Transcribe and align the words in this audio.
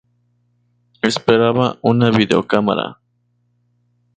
Esperaba 1.03 1.77
una 1.83 2.09
videocámara"". 2.09 2.97